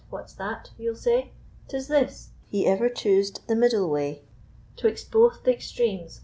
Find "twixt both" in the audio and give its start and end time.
4.75-5.43